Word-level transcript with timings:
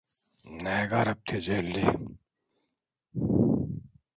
Ne 0.63 0.75
garip 0.89 1.19
tecelli. 1.27 1.85